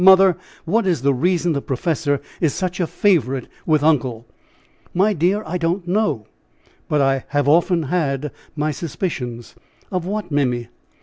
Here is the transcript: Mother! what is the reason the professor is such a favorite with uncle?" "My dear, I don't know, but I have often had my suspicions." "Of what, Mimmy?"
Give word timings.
Mother! 0.03 0.35
what 0.65 0.87
is 0.87 1.03
the 1.03 1.13
reason 1.13 1.53
the 1.53 1.61
professor 1.61 2.21
is 2.39 2.55
such 2.55 2.79
a 2.79 2.87
favorite 2.87 3.47
with 3.67 3.83
uncle?" 3.83 4.25
"My 4.95 5.13
dear, 5.13 5.43
I 5.45 5.59
don't 5.59 5.87
know, 5.87 6.25
but 6.89 7.01
I 7.01 7.23
have 7.27 7.47
often 7.47 7.83
had 7.83 8.31
my 8.55 8.71
suspicions." 8.71 9.53
"Of 9.91 10.07
what, 10.07 10.31
Mimmy?" 10.31 10.69